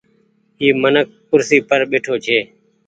اي 0.61 0.67
منک 0.81 1.07
ڪرسي 1.29 1.57
پر 1.67 1.79
ٻيٺو 1.89 2.15
ڇي۔ 2.25 2.39